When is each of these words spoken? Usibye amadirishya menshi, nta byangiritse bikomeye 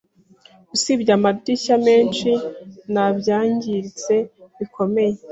Usibye 0.75 1.11
amadirishya 1.17 1.75
menshi, 1.87 2.29
nta 2.91 3.05
byangiritse 3.19 4.15
bikomeye 4.57 5.15